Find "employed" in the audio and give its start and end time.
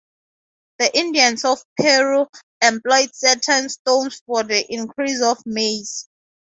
2.59-3.13